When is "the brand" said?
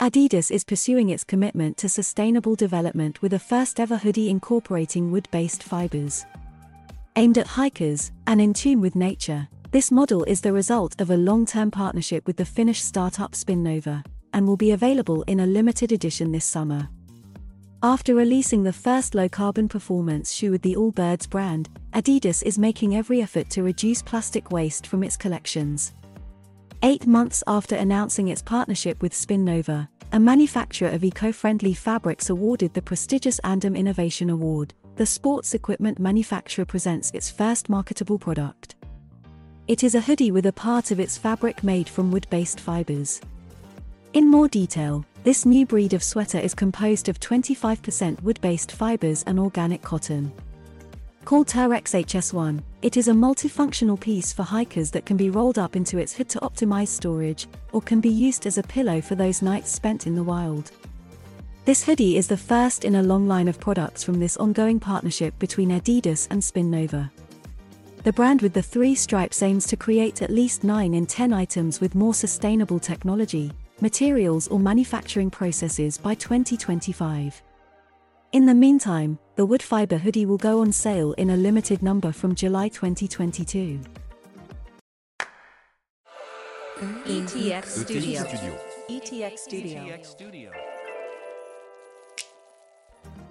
68.04-68.40